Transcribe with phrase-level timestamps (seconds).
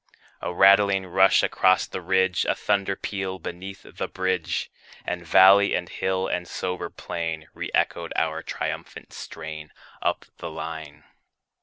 [0.41, 4.71] A rattling rush across the ridge, A thunder peal beneath the bridge;
[5.05, 11.03] And valley and hill and sober plain Re echoed our triumphant strain, Up the line.